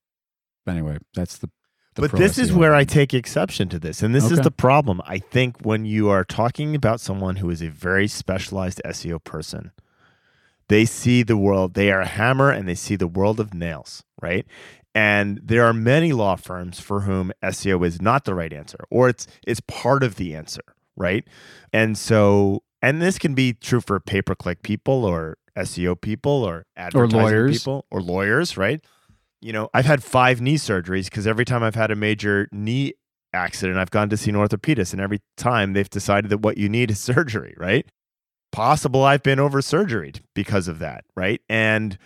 [0.68, 1.50] anyway, that's the.
[1.96, 4.02] the but this is where I take exception to this.
[4.02, 5.02] And this is the problem.
[5.06, 9.72] I think when you are talking about someone who is a very specialized SEO person,
[10.68, 14.04] they see the world, they are a hammer and they see the world of nails,
[14.22, 14.46] right?
[14.96, 19.10] And there are many law firms for whom SEO is not the right answer or
[19.10, 20.62] it's it's part of the answer,
[20.96, 21.26] right?
[21.72, 27.20] And so and this can be true for pay-per-click people or SEO people or advertising
[27.20, 27.58] lawyers.
[27.60, 28.84] people or lawyers, right?
[29.42, 32.94] You know, I've had five knee surgeries because every time I've had a major knee
[33.34, 36.70] accident, I've gone to see an orthopedist, and every time they've decided that what you
[36.70, 37.86] need is surgery, right?
[38.52, 41.42] Possible I've been over surgeried because of that, right?
[41.50, 41.98] And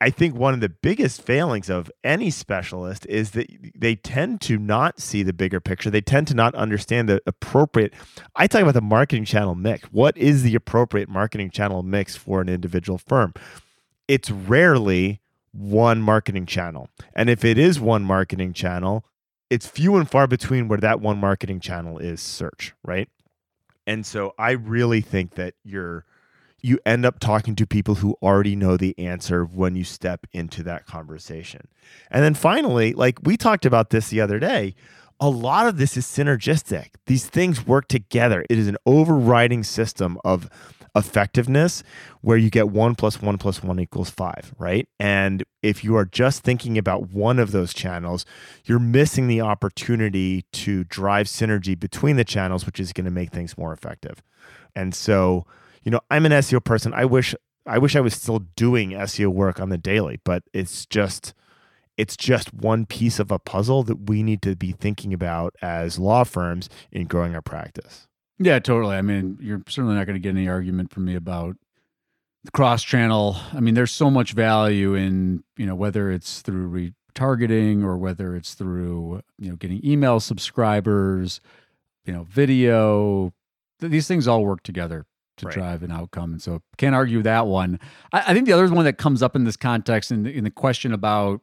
[0.00, 4.56] I think one of the biggest failings of any specialist is that they tend to
[4.56, 5.90] not see the bigger picture.
[5.90, 7.92] They tend to not understand the appropriate.
[8.36, 9.88] I talk about the marketing channel mix.
[9.90, 13.34] What is the appropriate marketing channel mix for an individual firm?
[14.06, 15.20] It's rarely
[15.52, 16.88] one marketing channel.
[17.14, 19.04] And if it is one marketing channel,
[19.50, 23.08] it's few and far between where that one marketing channel is search, right?
[23.86, 26.04] And so I really think that you're
[26.60, 30.62] you end up talking to people who already know the answer when you step into
[30.64, 31.68] that conversation.
[32.10, 34.74] And then finally, like we talked about this the other day,
[35.20, 36.90] a lot of this is synergistic.
[37.06, 38.44] These things work together.
[38.48, 40.48] It is an overriding system of
[40.96, 41.82] effectiveness
[42.22, 44.88] where you get one plus one plus one equals five, right?
[44.98, 48.24] And if you are just thinking about one of those channels,
[48.64, 53.30] you're missing the opportunity to drive synergy between the channels, which is going to make
[53.30, 54.22] things more effective.
[54.74, 55.46] And so,
[55.88, 56.92] you know, I'm an SEO person.
[56.92, 60.84] I wish I wish I was still doing SEO work on the daily, but it's
[60.84, 61.32] just
[61.96, 65.98] it's just one piece of a puzzle that we need to be thinking about as
[65.98, 68.06] law firms in growing our practice.
[68.38, 68.96] Yeah, totally.
[68.96, 71.56] I mean, you're certainly not going to get any argument from me about
[72.44, 73.38] the cross channel.
[73.54, 78.36] I mean, there's so much value in, you know, whether it's through retargeting or whether
[78.36, 81.40] it's through, you know, getting email subscribers,
[82.04, 83.32] you know, video.
[83.80, 85.06] These things all work together
[85.38, 85.54] to Right.
[85.54, 86.32] drive an outcome.
[86.32, 87.78] And so can't argue that one.
[88.12, 90.44] I, I think the other one that comes up in this context in the, in
[90.44, 91.40] the question about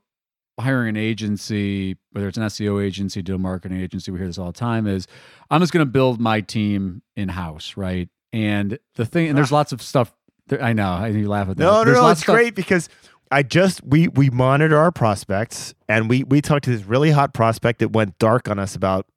[0.59, 4.47] hiring an agency, whether it's an SEO agency, digital marketing agency, we hear this all
[4.47, 5.05] the time, is
[5.49, 8.07] I'm just going to build my team in house, right?
[8.31, 10.13] And the thing, and there's lots of stuff.
[10.47, 11.63] That, I know, I you laugh at that.
[11.63, 12.07] No, no, There's no.
[12.09, 12.87] It's stuff- great because
[13.31, 17.33] I just we we monitor our prospects and we we talked to this really hot
[17.33, 19.07] prospect that went dark on us about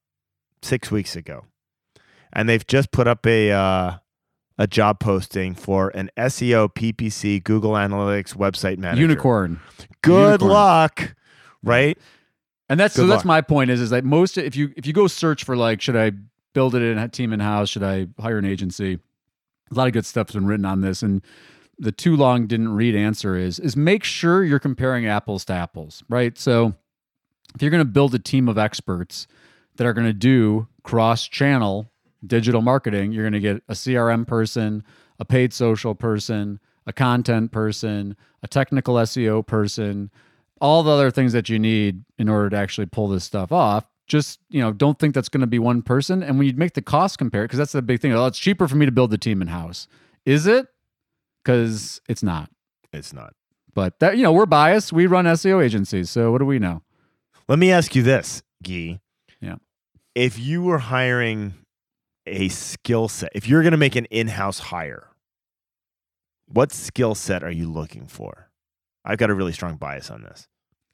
[0.62, 1.44] six weeks ago,
[2.32, 3.92] and they've just put up a uh,
[4.58, 9.02] a job posting for an SEO PPC Google Analytics website manager.
[9.02, 9.60] unicorn.
[10.02, 10.50] Good Unicorn.
[10.50, 11.14] luck,
[11.62, 11.96] right?
[12.68, 14.92] And that's Good so that's my point is is that most if you if you
[14.92, 16.12] go search for like should I
[16.52, 18.98] build it in a team in house should I hire an agency
[19.70, 21.22] a lot of good stuff's been written on this and
[21.78, 26.02] the too long didn't read answer is is make sure you're comparing apples to apples
[26.08, 26.74] right so
[27.54, 29.26] if you're going to build a team of experts
[29.76, 31.90] that are going to do cross channel
[32.26, 34.82] digital marketing you're going to get a CRM person
[35.18, 40.10] a paid social person a content person a technical SEO person
[40.60, 43.84] all the other things that you need in order to actually pull this stuff off.
[44.06, 46.22] Just you know, don't think that's going to be one person.
[46.22, 48.12] And when you make the cost compare, because that's the big thing.
[48.12, 49.86] Oh, it's cheaper for me to build the team in house.
[50.24, 50.66] Is it?
[51.44, 52.50] Because it's not.
[52.92, 53.34] It's not.
[53.74, 54.92] But that you know, we're biased.
[54.92, 56.82] We run SEO agencies, so what do we know?
[57.48, 59.00] Let me ask you this, Gyi.
[59.40, 59.56] Yeah.
[60.14, 61.54] If you were hiring
[62.28, 65.08] a skill set, if you're going to make an in-house hire,
[66.46, 68.50] what skill set are you looking for?
[69.04, 70.48] I've got a really strong bias on this.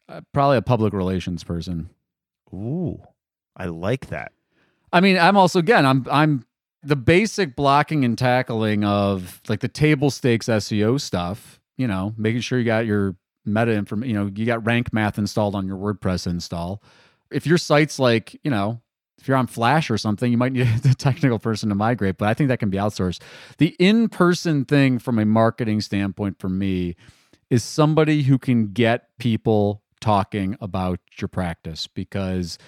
[0.08, 1.90] Uh, probably a public relations person.
[2.52, 3.02] Ooh,
[3.56, 4.32] I like that.
[4.92, 6.44] I mean, I'm also again, I'm I'm
[6.82, 11.60] the basic blocking and tackling of like the table stakes SEO stuff.
[11.76, 14.14] You know, making sure you got your meta information.
[14.14, 16.82] You know, you got rank math installed on your WordPress install.
[17.32, 18.80] If your site's like, you know,
[19.24, 22.18] if you're on Flash or something, you might need a technical person to migrate.
[22.18, 23.22] But I think that can be outsourced.
[23.56, 26.94] The in-person thing, from a marketing standpoint, for me,
[27.48, 32.58] is somebody who can get people talking about your practice because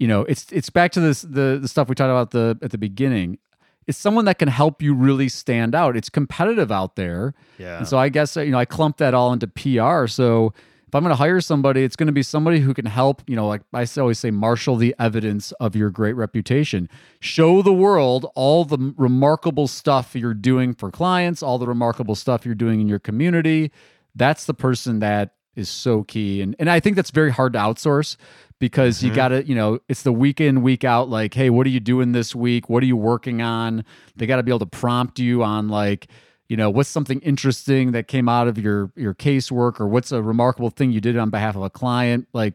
[0.00, 2.72] you know it's it's back to this the the stuff we talked about the at
[2.72, 3.38] the beginning
[3.86, 7.78] it's someone that can help you really stand out it's competitive out there Yeah.
[7.78, 10.52] and so i guess you know i clump that all into pr so
[10.90, 13.36] if i'm going to hire somebody it's going to be somebody who can help you
[13.36, 16.88] know like i always say marshal the evidence of your great reputation.
[17.20, 22.44] Show the world all the remarkable stuff you're doing for clients all the remarkable stuff
[22.44, 23.70] you're doing in your community.
[24.16, 27.58] That's the person that is so key and and I think that's very hard to
[27.58, 28.16] outsource
[28.58, 29.16] because you mm-hmm.
[29.16, 31.80] got to you know it's the week in week out like hey what are you
[31.80, 32.68] doing this week?
[32.68, 33.84] What are you working on?
[34.16, 36.08] They got to be able to prompt you on like
[36.50, 40.22] you know what's something interesting that came out of your your casework or what's a
[40.22, 42.54] remarkable thing you did on behalf of a client like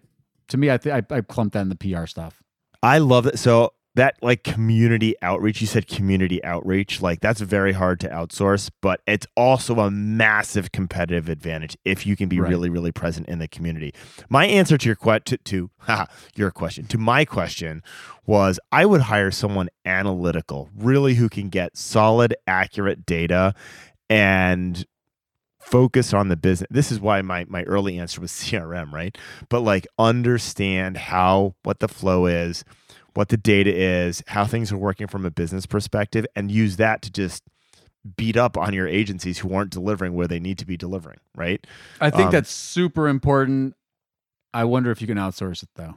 [0.50, 2.44] to me I think I, I clump that in the PR stuff
[2.86, 3.40] I love it.
[3.40, 8.70] So that like community outreach, you said community outreach, like that's very hard to outsource,
[8.82, 12.50] but it's also a massive competitive advantage if you can be Right.
[12.50, 13.94] really, really present in the community.
[14.30, 17.82] My answer to your que- to, to haha, your question, to my question
[18.26, 23.54] was I would hire someone analytical, really who can get solid, accurate data
[24.10, 24.86] and
[25.60, 26.68] focus on the business.
[26.70, 29.18] This is why my my early answer was CRM, right?
[29.50, 32.64] But like understand how what the flow is,
[33.16, 37.02] what the data is, how things are working from a business perspective, and use that
[37.02, 37.44] to just
[38.18, 41.66] beat up on your agencies who aren't delivering where they need to be delivering, right?
[42.00, 43.76] I think Um, that's super important.
[44.54, 45.96] I wonder if you can outsource it though.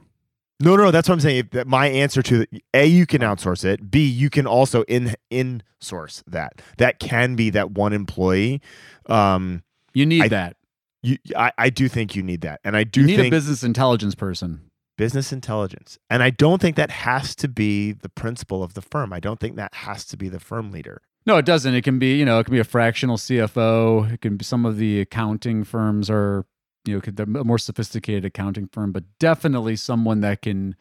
[0.61, 0.91] No, no, no.
[0.91, 1.49] that's what I'm saying.
[1.51, 3.89] That my answer to A, you can outsource it.
[3.91, 6.61] B, you can also in in source that.
[6.77, 8.61] That can be that one employee.
[9.05, 9.63] Um,
[9.93, 10.57] You need I- that.
[11.01, 13.37] you, I, I do think you need that, and I do You need think a
[13.37, 14.68] business intelligence person.
[14.99, 19.13] Business intelligence, and I don't think that has to be the principal of the firm.
[19.13, 21.01] I don't think that has to be the firm leader.
[21.25, 21.73] No, it doesn't.
[21.73, 24.11] It can be, you know, it can be a fractional CFO.
[24.11, 26.45] It can be some of the accounting firms are,
[26.85, 30.75] you know, could- they're a more sophisticated accounting firm, but definitely someone that can,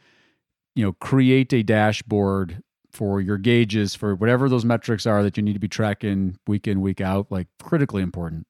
[0.74, 5.42] you know, create a dashboard for your gauges for whatever those metrics are that you
[5.44, 8.48] need to be tracking week in, week out, like critically important.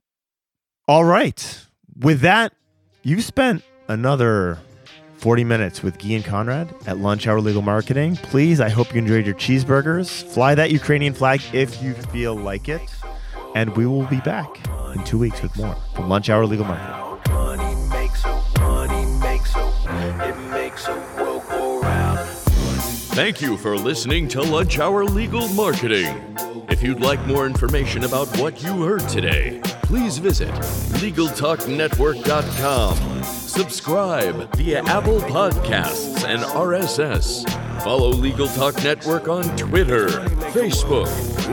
[0.86, 1.66] All right.
[1.94, 2.54] With that,
[3.02, 4.60] you've spent another
[5.18, 8.14] 40 minutes with Gyi and Conrad at Lunch Hour Legal Marketing.
[8.16, 10.22] Please, I hope you enjoyed your cheeseburgers.
[10.32, 12.80] Fly that Ukrainian flag if you feel like it.
[13.54, 14.48] And we will be back
[14.94, 17.34] in two weeks with more from Lunch Hour Legal Marketing.
[17.34, 19.68] Money makes a money makes a
[20.28, 22.20] it makes a world go round.
[22.20, 26.36] Thank you for listening to Lunch Hour Legal Marketing.
[26.68, 30.50] If you'd like more information about what you heard today, please visit
[31.00, 33.17] LegalTalkNetwork.com.
[33.58, 37.42] Subscribe via Apple Podcasts and RSS.
[37.82, 40.06] Follow Legal Talk Network on Twitter,
[40.52, 41.08] Facebook,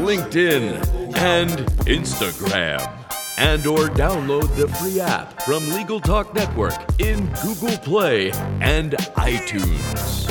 [0.06, 0.86] LinkedIn,
[1.18, 1.50] and
[1.88, 2.80] Instagram.
[3.40, 8.30] And or download the free app from Legal Talk Network in Google Play
[8.62, 10.26] and iTunes.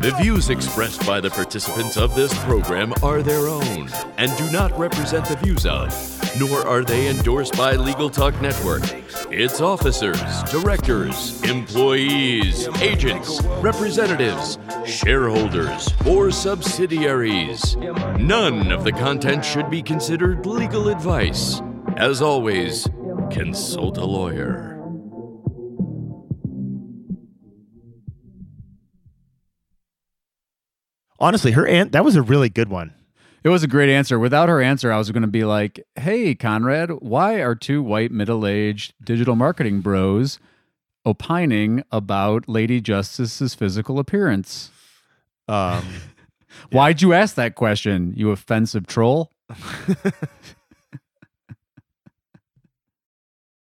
[0.00, 4.76] The views expressed by the participants of this program are their own and do not
[4.78, 5.92] represent the views of,
[6.38, 8.82] nor are they endorsed by Legal Talk Network,
[9.30, 17.76] its officers, directors, employees, agents, representatives, shareholders, or subsidiaries.
[18.18, 21.62] None of the content should be considered legal advice.
[21.96, 22.86] As always,
[23.30, 24.76] consult a lawyer.
[31.18, 32.92] Honestly, her aunt, that was a really good one.
[33.46, 34.18] It was a great answer.
[34.18, 38.10] Without her answer, I was going to be like, hey, Conrad, why are two white
[38.10, 40.40] middle aged digital marketing bros
[41.04, 44.72] opining about Lady Justice's physical appearance?
[45.46, 45.84] Um,
[46.72, 49.30] Why'd you ask that question, you offensive troll?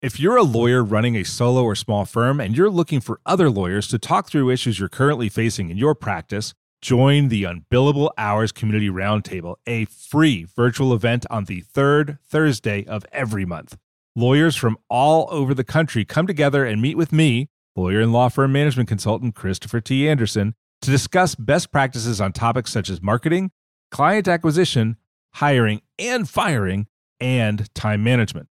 [0.02, 3.50] If you're a lawyer running a solo or small firm and you're looking for other
[3.50, 6.54] lawyers to talk through issues you're currently facing in your practice,
[6.84, 13.06] join the Unbillable Hours Community Roundtable, a free virtual event on the third Thursday of
[13.14, 13.78] every month.
[14.18, 18.28] Lawyers from all over the country come together and meet with me, lawyer and law
[18.28, 20.10] firm management consultant Christopher T.
[20.10, 23.52] Anderson, to discuss best practices on topics such as marketing,
[23.90, 24.98] client acquisition,
[25.36, 28.50] hiring and firing, and time management.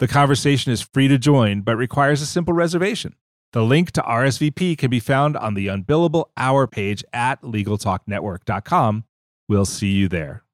[0.00, 3.14] The conversation is free to join, but requires a simple reservation.
[3.52, 9.04] The link to RSVP can be found on the Unbillable Hour page at LegalTalkNetwork.com.
[9.48, 10.44] We'll see you there.